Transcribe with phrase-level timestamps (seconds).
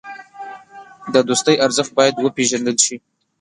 [1.13, 2.95] د دوستۍ ارزښت باید وپېژندل شي.